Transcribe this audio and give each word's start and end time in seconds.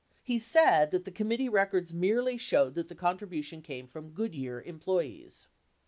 He 0.23 0.39
said 0.39 0.89
that 0.89 1.05
the 1.05 1.11
committee 1.11 1.47
records 1.47 1.93
merely 1.93 2.35
showed 2.35 2.73
that 2.73 2.87
the 2.89 2.95
contribution 2.95 3.61
came 3.61 3.85
from 3.85 4.13
Goodyear 4.13 4.61
employees. 4.63 5.47